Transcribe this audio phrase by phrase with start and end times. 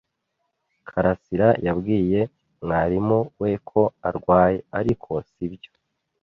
[0.87, 2.19] karasira yabwiye
[2.63, 5.71] mwarimu we ko arwaye, ariko sibyo.